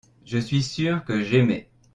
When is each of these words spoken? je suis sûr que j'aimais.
je 0.25 0.39
suis 0.39 0.63
sûr 0.63 1.05
que 1.05 1.21
j'aimais. 1.23 1.69